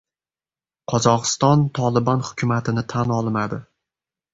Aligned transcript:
Qozog‘iston 0.93 1.67
"Tolibon" 1.81 2.27
hukumatini 2.31 2.89
tan 2.97 3.19
olmadi. 3.23 3.67